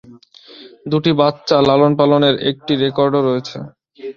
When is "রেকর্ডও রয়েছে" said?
2.83-3.57